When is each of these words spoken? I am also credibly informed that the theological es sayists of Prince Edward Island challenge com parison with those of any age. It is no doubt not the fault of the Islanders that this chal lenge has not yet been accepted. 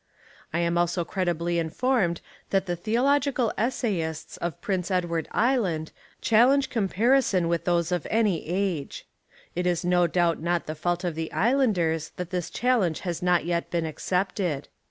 I 0.51 0.57
am 0.61 0.79
also 0.79 1.05
credibly 1.05 1.59
informed 1.59 2.21
that 2.49 2.65
the 2.65 2.75
theological 2.75 3.53
es 3.55 3.79
sayists 3.83 4.35
of 4.39 4.59
Prince 4.59 4.89
Edward 4.89 5.27
Island 5.29 5.91
challenge 6.21 6.71
com 6.71 6.89
parison 6.89 7.47
with 7.47 7.65
those 7.65 7.91
of 7.91 8.07
any 8.09 8.43
age. 8.47 9.05
It 9.53 9.67
is 9.67 9.85
no 9.85 10.07
doubt 10.07 10.41
not 10.41 10.65
the 10.65 10.73
fault 10.73 11.03
of 11.03 11.13
the 11.13 11.31
Islanders 11.31 12.13
that 12.17 12.31
this 12.31 12.49
chal 12.49 12.79
lenge 12.79 13.01
has 13.01 13.21
not 13.21 13.45
yet 13.45 13.69
been 13.69 13.85
accepted. 13.85 14.69